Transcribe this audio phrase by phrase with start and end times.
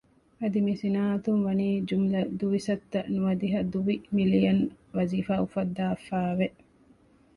[0.41, 4.63] އަދި މި ޞިނާޢަތުން ވަނީ ޖުމުލަ ދުވިސައްތަ ނުވަދިހަ ދުވި މިލިއަން
[4.95, 6.47] ވަޒީފާ އުފައްދާފައި ވެ